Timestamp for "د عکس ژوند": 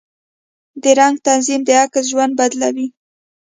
1.65-2.33